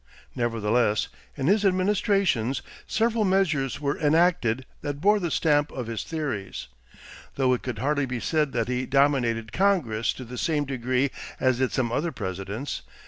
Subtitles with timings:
[0.35, 6.69] Nevertheless, in his administrations several measures were enacted that bore the stamp of his theories,
[7.35, 11.59] though it could hardly be said that he dominated Congress to the same degree as
[11.59, 12.81] did some other Presidents.